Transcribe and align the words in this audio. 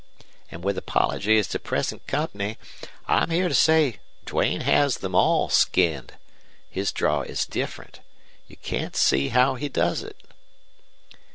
An' 0.49 0.61
with 0.61 0.79
apologies 0.79 1.47
to 1.49 1.59
present 1.59 2.07
company, 2.07 2.57
I'm 3.07 3.29
here 3.29 3.47
to 3.47 3.53
say 3.53 3.99
Duane 4.25 4.61
has 4.61 4.95
them 4.97 5.13
all 5.13 5.47
skinned. 5.47 6.13
His 6.67 6.91
draw 6.91 7.21
is 7.21 7.45
different. 7.45 7.99
You 8.47 8.57
can't 8.57 8.95
see 8.95 9.29
how 9.29 9.53
he 9.53 9.69
does 9.69 10.01
it." 10.01 10.17